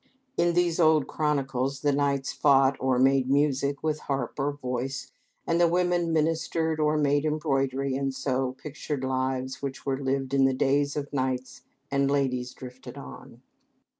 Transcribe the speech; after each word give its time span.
In 0.35 0.55
these 0.55 0.79
old 0.79 1.05
chronicles 1.05 1.81
the 1.81 1.91
knights 1.91 2.33
fought 2.33 2.75
or 2.79 2.97
made 2.97 3.29
music 3.29 3.83
with 3.83 3.99
harp 3.99 4.39
or 4.39 4.51
voice, 4.51 5.11
and 5.45 5.61
the 5.61 5.67
women 5.67 6.11
ministered 6.11 6.79
or 6.79 6.97
made 6.97 7.23
embroidery, 7.23 7.93
and 7.95 8.11
so 8.11 8.53
pictured 8.53 9.03
lives 9.03 9.61
which 9.61 9.85
were 9.85 10.01
lived 10.01 10.33
in 10.33 10.45
the 10.45 10.55
days 10.55 10.95
of 10.95 11.13
knights 11.13 11.61
and 11.91 12.09
ladies 12.09 12.51
drifted 12.55 12.97
on. 12.97 13.43